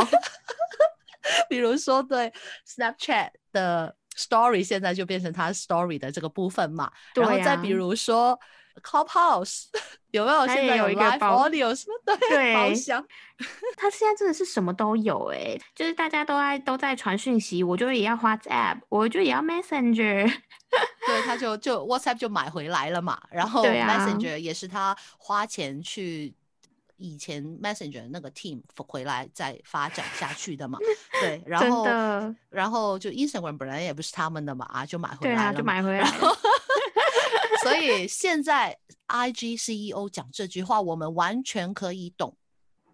[1.50, 2.32] 比如说对
[2.66, 6.90] Snapchat 的 Story，现在就变成它 Story 的这个部分嘛。
[7.14, 8.40] 然后再比如说。
[8.82, 9.64] Clubhouse
[10.12, 10.46] 有没有？
[10.46, 12.16] 现在有一个包里有什么？
[12.30, 13.04] 对，包厢。
[13.76, 20.32] 他现在真的是什么都有哎，就是大家都在都在传讯息，我就也要 WhatsApp，我就也要 Messenger。
[21.06, 26.32] 对，他就就 WhatsApp 就买回来了嘛，然后 Messenger 也是他花钱去
[26.96, 30.78] 以前 Messenger 那个 team 回来再发展下去的嘛。
[31.20, 31.86] 对，然后
[32.48, 36.08] 然后就 Instagram 本来也不是他们的嘛，啊，就买回来了，就买回来。
[37.62, 42.36] 所以现在 IG CEO 讲这句话，我们完全可以懂，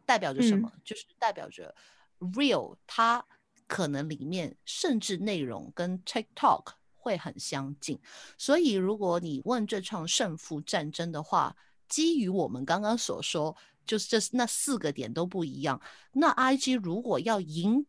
[0.05, 0.73] 代表着什么？
[0.85, 1.75] 就是代表着
[2.19, 3.25] Real 它
[3.67, 7.99] 可能里面甚至内容跟 TikTok 会很相近。
[8.37, 11.57] 所以如果你问这场胜负战争的话，
[11.89, 15.81] 基于我们刚刚所说，就是这那四个点都不一样。
[16.13, 17.87] 那 IG 如果要赢，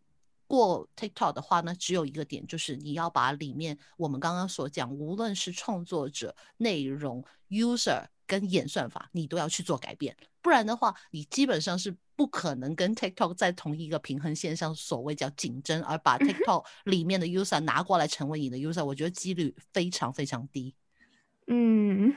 [0.50, 20.74] 过 TikTok 的话呢，只有一个点，就是你要把里面我们刚刚所讲，无论是创作者、内容、user 跟演算法，你都要去做改变，不然的话，你基本上是不可能跟 TikTok 在同一个平衡线上，所谓叫竞争，而把 TikTok 里面的 user 拿过来成为你的 user，我觉得几率非常非常低。
[21.46, 22.16] 嗯，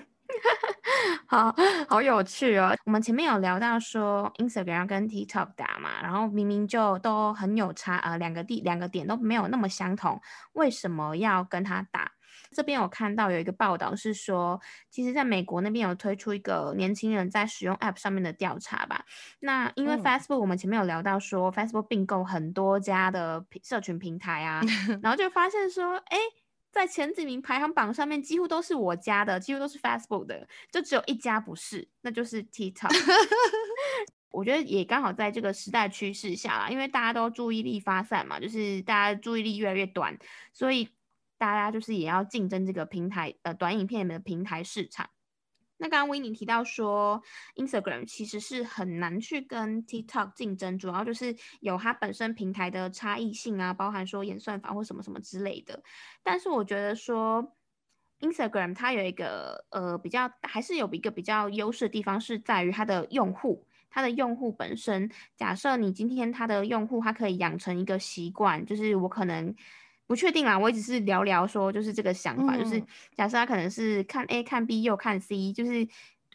[1.27, 1.55] 好
[1.89, 2.75] 好有趣哦！
[2.85, 10.21] 我们前面有聊到说，Instagram 跟 TikTok 打嘛，然后明明就都很有差，呃，两个地两个点都没有那么相同，
[10.53, 12.13] 为什么要跟他打？
[12.55, 19.05] 这边我看到有一个报道是说，其实在美国那边有推出一个年轻人在使用 App 上面的调查吧。
[19.41, 24.61] 那因为 Facebook 我们前面有聊到说，Facebook 并购很多家的社群平台啊，
[25.03, 26.19] 然后就发现说，哎。
[26.73, 32.91] 在前几名排行榜上面，几乎都是我家的，几乎都是 Facebook 的，就只有一家不是，那就是 TikTok。
[34.33, 40.19] 我觉得也刚好在这个时代趋势下啦，因为大家都注意力发散嘛，就是大家注意力越来越短，
[40.55, 40.89] 所以
[41.37, 45.11] 大家就是也要竞争这个平台呃短影片的平台市场。
[45.83, 47.21] 那刚刚维尼提到说
[47.57, 55.83] ，Instagram 其实是很难去跟 TikTok 竞争，主要就是有它本身平台的差异性啊，包含说演算法或什么什么之类的。
[56.23, 57.57] 但是我觉得说
[58.21, 65.11] ，Instagram 它有一个呃比较，还是有一个比较优势的地方，是在于它的用户，它的用户本身。
[65.37, 69.53] 假设你今天它的用户，他可以养成一个习惯，就是我可能。
[70.07, 72.83] 不确定啦，我也只是聊聊说，就是这个想法，就是
[73.15, 75.87] 假设他可能是看 A 看 B 又看 C，就是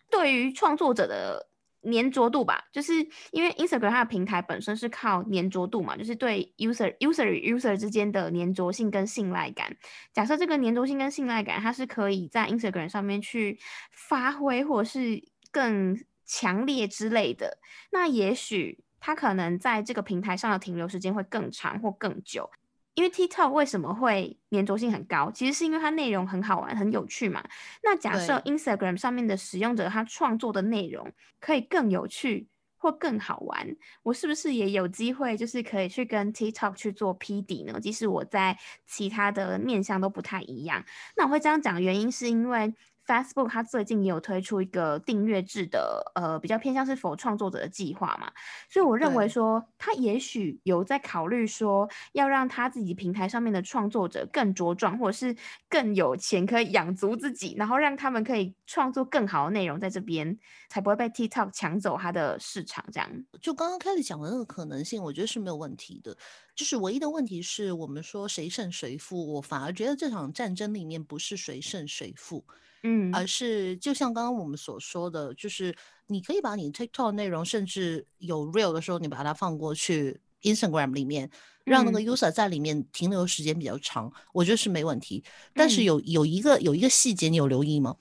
[0.10, 1.48] 对于创作者的
[1.84, 2.94] 粘着度吧，就是
[3.32, 9.76] 因为 Instagram 它的平台本身是靠粘着度嘛，就是对 user user 与 user 之间的粘着性跟信赖感。
[10.12, 13.60] 假设这个粘着性跟信赖感，它是可以在 Instagram 上面去
[13.92, 17.60] 发挥，或者是更强烈之类的，
[17.92, 22.50] 那也许他可能在这个平台上的停留时间会更长或更久。
[22.98, 25.30] 因为 TikTok 为什么会粘着性很高？
[25.32, 27.44] 其实是因为它内容很好玩、很有趣嘛。
[27.84, 37.80] 那假设 Instagram 上面的使用者他创作的内容可以更有趣或更好玩，我是不是也有机会就是可以去跟 TikTok 去做 P 底呢？
[37.80, 38.58] 即使我在
[38.88, 40.84] 其他的面向都不太一样，
[41.16, 42.74] 那我会这样讲，原因是因为。
[43.08, 48.30] Facebook 它最近也有推出一个订阅制的，呃，比较偏向是否创作者的计划嘛，
[48.70, 55.36] 所以我认为说，他也许有在考虑说，要让他自己平台上面的创作者更茁壮，或者是
[55.70, 60.38] 更有钱可以养足自己，然后让他们可以创作更好的内容在这边，
[60.70, 62.84] 才不会被 TikTok 抢走它的市场。
[62.92, 63.10] 这样，
[63.42, 66.18] 就刚刚开始讲的那个可能性，我觉得是没有问题的。
[66.56, 72.44] 就是唯一的问题是我们说谁胜谁负，我反而觉得这场战争里面不是谁胜谁负。
[72.84, 75.76] 嗯，而是就像刚刚我们所说的，就是
[76.08, 81.30] 你可以把你 TikTok 内容，甚至有 Real 的时候，你把它放过去 Instagram 里面，
[81.66, 85.24] 让那个 User 在里面停留时间比较长，我觉得是没问题。
[85.54, 87.96] 但是有有一个有一个细节，你有留意吗？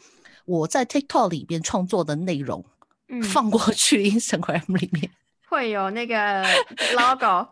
[0.45, 2.65] 我在 TikTok 里边创作的内容，
[3.33, 5.11] 放过去 Instagram 里面，
[5.49, 6.45] 会有那个
[6.95, 7.49] logo，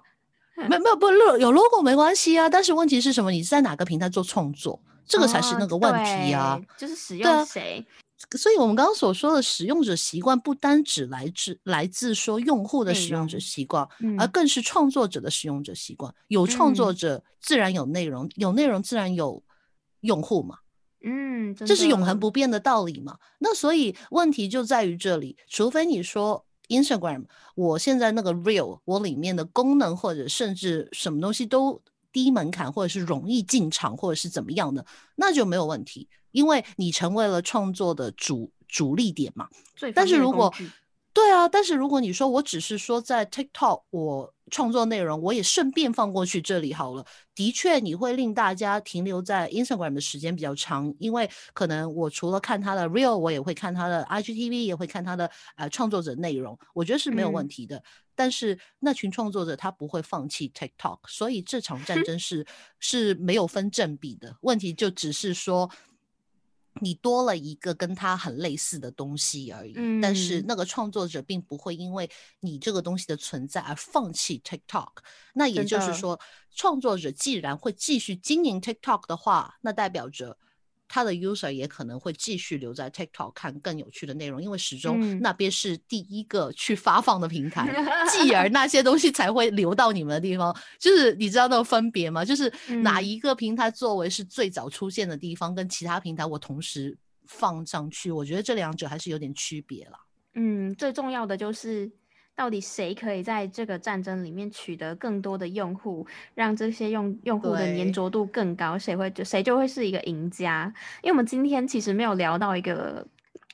[0.69, 2.49] 没没有不有 logo 没关系啊。
[2.49, 3.33] 但是问题是什么？
[3.33, 4.81] 你是在哪个平台做创作？
[5.07, 7.85] 这个才是那个问题啊，就是使用谁？
[8.37, 13.87] 所以我们刚刚所说的使用者习惯，不单只来自来自说用户的使用者习惯，
[14.19, 16.13] 而更是创作者的使用者习惯。
[16.29, 19.43] 有创作者，自然有内容；有内容，自然有
[20.01, 20.59] 用户嘛。
[21.03, 23.19] 嗯，这是永恒不变的道理嘛。
[23.41, 31.83] 那所以问题就在于这里，除非你说 Instagram，我现在那个 Real，我里面的功能或者甚至什么东西都。
[32.15, 39.49] 低门槛，或者是容易进场，或者是怎么样的，那就没有问题，因为你成为了创作的主主力点嘛。
[39.93, 40.55] 但是如果
[41.15, 57.81] 对啊，但是如果你说我只是说在 TikTok 我创作内容，我也顺便放过去这里好了，的确你会令大家停留在 Instagram 的时间比较长，因为可能我除了看他的 Real，我也会看他的 IGTV，也会看他的呃创作者内容，我觉得是没有问题的。
[58.17, 62.45] 但是那群创作者他不会放弃 TikTok，所以这场战 争是
[62.81, 64.37] 是没有分正比的。
[64.43, 65.71] 问题就只是说，
[66.81, 69.75] 你多了一个跟他很类似的东西而已。
[70.01, 72.11] 但是那个创作者并不会因为
[72.41, 74.91] 你这个东西的存在而放弃 TikTok。
[75.35, 76.21] 那也就是说，
[76.55, 80.39] 创作者既然会继续经营 TikTok 的话，那代表着。
[80.95, 87.69] 他的 user 也可能会继续留在 TikTok 看更有趣的内容，因为始终那边是第一个去发放的平台，
[88.13, 90.57] 继而那些东西才会流到你们的地方。
[90.79, 92.25] 就是你知道那个分别吗？
[92.25, 92.49] 就是
[92.85, 99.99] 哪一个平台作为是最早出现的地方，跟其他平台我同时放上去，我觉得这两者还是有点区别啦。
[100.35, 101.91] 嗯，最重要的就是。
[102.37, 108.79] 到底谁可以在这个战争里面取得更多的用户，让这些用用户的粘着度更高？
[108.79, 110.73] 谁会就谁就会是一个赢家？
[111.03, 113.07] 因为我们今天其实没有聊到一个，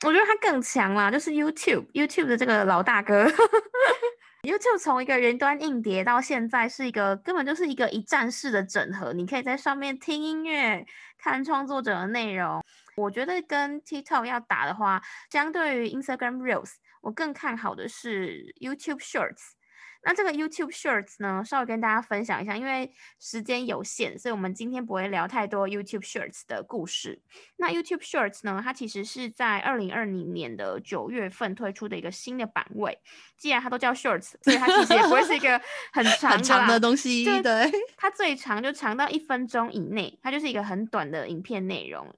[0.05, 3.25] 我觉得他更强啦，就是 YouTube，YouTube 的这个老大哥。
[4.41, 10.83] YouTube 从一个云端硬碟到现在是一个根本就是一个一站式的整合，你可以在上面听音乐、
[11.19, 12.59] 看创作者的内容。
[12.97, 14.99] 我觉得跟 TikTok 要打的话，
[15.29, 16.71] 相对于 Instagram Reels，
[17.01, 19.53] 我更看好的是 YouTube Shorts。
[20.03, 27.21] 那这个 YouTube Shorts 呢，稍微跟大家分享一下，因为时间有限，所以我们今天不会聊太多 YouTube Shorts 的故事。
[27.57, 32.97] 那 YouTube Shorts 呢，它其实是在二零二零年的九月份推出的一个新的版位。
[33.37, 35.61] 既然它都叫 Shorts，所以它其实也不会是一个
[35.93, 37.23] 很长很长的东西。
[37.43, 42.11] 对，它最长就长到一分钟以内，它就是一个很短的影片内容。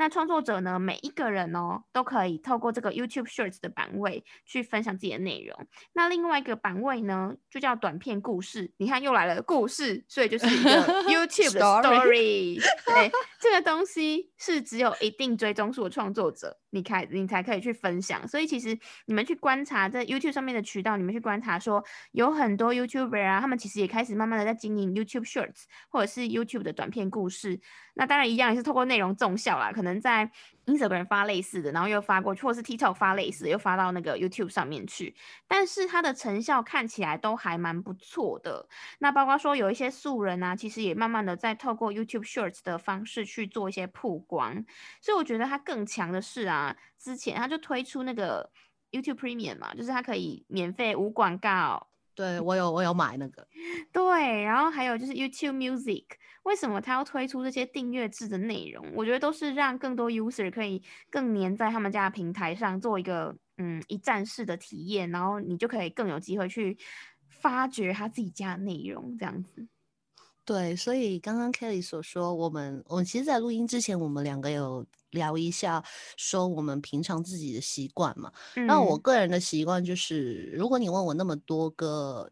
[0.00, 0.78] 那创作者呢？
[0.78, 5.66] 每一个人哦，都可以透过这个 YouTube Shorts 的版位去分享自己的内容。
[5.92, 8.72] 那另外一个版位呢，就叫短片故事。
[8.78, 10.70] 你看又来了故事，所以就是一个
[11.04, 12.58] YouTube 的 Story。
[12.86, 18.26] 对，这个东西是只有一定追踪数的创作者，你开你才可以去分享。
[18.26, 27.60] 所以其实你们去观察在 YouTube 上面的渠道，你们去观察说，有很多 YouTuber 啊，他们其实也开始慢慢的在经营 YouTube Shorts 或者是 YouTube 的短片故事。
[27.94, 30.30] 那当然一样也是透过内容纵效啦，可能能在
[30.66, 35.14] Instagram 发类似的，然后又发过去，或是 TikTok 发类似的，又发到那个 YouTube 上面去。
[35.46, 38.68] 但是它的成效看起来都还蛮不错的。
[39.00, 44.64] 那包括说有一些素人啊，其实也慢慢的在透过 YouTube Shorts 的方式去做一些曝光。
[45.00, 48.50] 所以我觉得它更强的是啊，之前它就推出那个
[48.92, 51.89] YouTube Premium 嘛，就是它可以免费无广告。
[52.20, 53.46] 对我有我有买那个。
[53.90, 56.04] 对，然后还有就是 YouTube Music。
[56.42, 58.86] 为什么他要推出这些订阅制的内容？
[58.94, 66.76] 我觉得都是让更多 user 可以更黏在他们家的平台上，做一个嗯一站式的体验，然后你就可以更有机会去
[67.28, 69.68] 发掘他自己家的内容，这样子。
[70.50, 75.80] 对，所以刚刚 Kelly 所说，我们我们其实，在录音之前，我们两个有聊一下，
[76.16, 78.32] 说我们平常自己的习惯嘛。
[78.66, 82.28] 那我个人的习惯就是，如果你问我那么多个。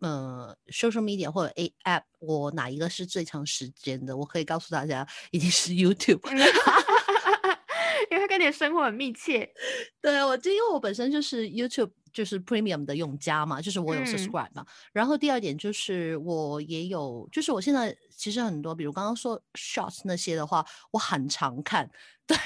[0.00, 4.14] 呃，social media 或者 A app，我哪一个是最长时间的？
[4.14, 6.20] 我可以告诉大家，一定是 YouTube，
[8.10, 9.50] 因为它跟你的生活很密切。
[10.02, 14.64] 对我，就因为我本身就是 YouTube 就是 Premium 的用家嘛，就是我有 subscribe 嘛。
[14.92, 21.90] 然后第二点就是我也有，就是我现在其实很多，比如刚刚说 Shorts 那些的话，我很常看。
[22.26, 22.36] 对，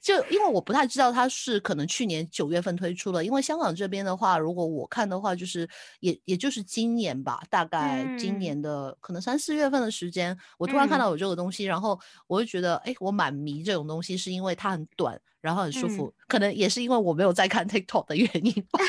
[0.00, 5.68] 就因为我不太知道它是可能去年九月份推出了，因为香港这边的话，如果我看的话，就是
[6.00, 18.80] 也也就是今年吧，大概今年的可能三四月份的时间，我突然看到有这个东西，然后我就觉得，哎，我蛮迷这种东西，是因为它很短，然后很舒服，可能也是因为我没有在看 TikTok 的原因吧，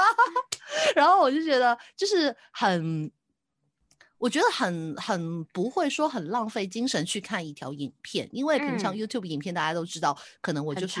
[0.94, 3.10] 然后我就觉得就是很。
[4.16, 11.00] 我觉得很很不会说很浪费精神去看一条影片，因为平常 YouTube 影片大家都知道，可能我就是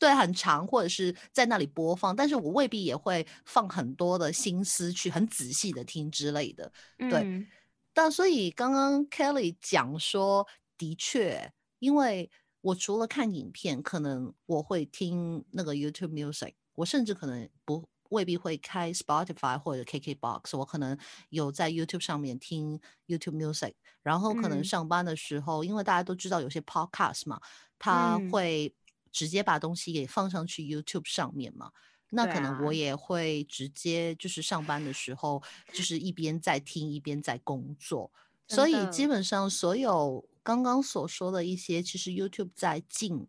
[0.00, 6.72] 对很长或者是在那里播放，但是我未必也会放很多的心思去很仔细的听之类的。
[6.98, 7.46] 对，
[7.92, 10.44] 但所以刚刚 Kelly 讲说，
[10.76, 12.28] 的确，因为
[12.62, 17.88] 我除了看影片，可能我会听那个 YouTube Music，我甚至可能不。
[18.12, 20.98] 未必会开 Spotify 或者 KKBox，我可能
[21.30, 27.40] 有在 YouTube 上面听 YouTube Music，然后可能上班的时候，因为大家都知道有些 Podcast 嘛，
[27.78, 28.74] 他会
[29.10, 31.72] 直接把东西给放上去 YouTube 上面嘛，
[32.10, 35.42] 那可能我也会直接就是上班的时候，
[35.72, 38.12] 就是一边在听一边在工作，
[38.54, 43.26] 所以基本上所有刚刚所说的一些，其实 YouTube 在近。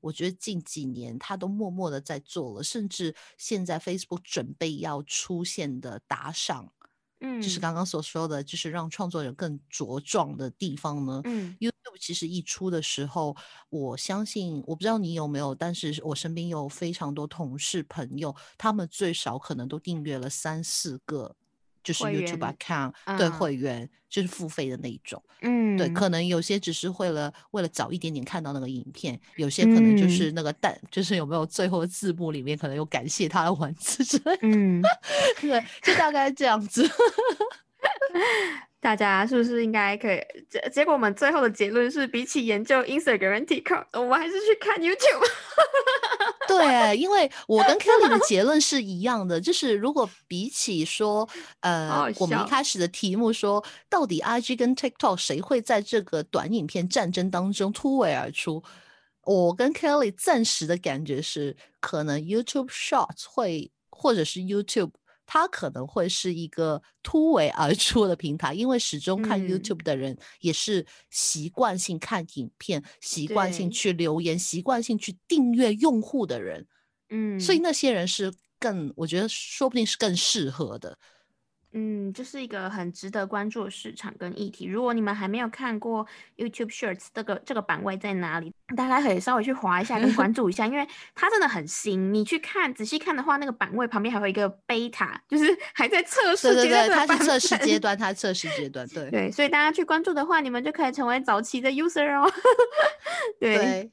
[0.00, 6.72] 我觉得近几年他都默默的在做了，甚至现在 Facebook 准备要出现的打赏，
[7.18, 11.20] 嗯，就是刚刚所说的，就是让创作人更茁壮的地方呢。
[11.24, 13.36] 嗯，YouTube 其实一出的时候，
[13.70, 21.34] 我相信我不知道你有没有，但是我身边有非常多同事朋友，他们最少可能都订阅了三四个。
[21.88, 34.82] 就是 YouTube account 对会员就是付费的那一种，嗯，对，可能有些只是为了为了早一点点看到那个影片，有些可能就是那个弹，就是有没有最后字幕里面可能有感谢他的文字之类，嗯，
[35.40, 36.86] 对，就大概这样子。
[38.80, 40.20] 大家是不是应该可以？
[40.48, 45.26] 结结果我们最后的结论是，比起研究 Instagram、TikTok，我们还是去看 YouTube。
[46.46, 51.28] 对，因为我跟 Kelly 的 结论是一样的，就是如果比起说，
[51.60, 58.62] 呃，我们一开始的题目说，到底 IG 跟 TikTok 谁会在这个短影片战争当中突围而出？
[59.24, 64.92] 我跟 Kelly 暂时的感觉是，可能 YouTube Shorts 会，或者是 YouTube。
[65.30, 76.66] 它可能会是一个突围而出的平台，因为始终看 YouTube 的人也是习惯性看影片、习惯性去留言、习惯性去订阅用户的人，
[77.10, 80.98] 嗯，所以那些人是更，我觉得说不定是更适合的。
[81.72, 84.64] 嗯，这是一个很值得关注的市场跟议题。
[84.64, 86.06] 如果你们还没有看过
[86.36, 92.12] YouTube Shorts 这个这个版位在哪里，大家可以稍微去划一下跟关 注一下，因为它真的很新。
[92.12, 95.44] 你去看仔细看的话，那个版位旁边还有一个 Beta，就是
[95.74, 96.88] 还在测试阶段。
[96.88, 98.88] 对对对，它是测试阶段，它测试阶段。
[98.88, 102.32] 对对，所以大家去关注的话，你们就可以成为早期的 user 哦。
[103.38, 103.90] 对，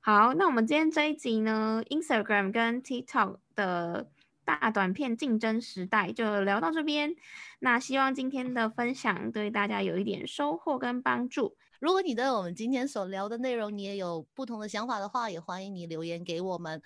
[0.00, 4.08] 好，那我们今天这一集呢，Instagram 跟 TikTok 的。
[4.44, 7.14] 大短片竞争时代就聊到这边，
[7.60, 11.56] 那希望今天的分享对大家有一点收获跟帮助。
[11.80, 16.80] 如果你对我们今天所聊的内容你也有不同的想法的话，也欢迎你留言给我们。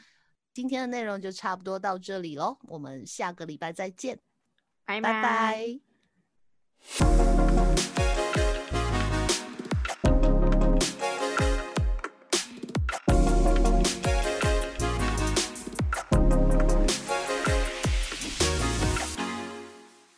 [0.54, 4.18] 今天的内容就差不多到这里喽，我们下个礼拜再见，
[4.84, 5.78] 拜拜。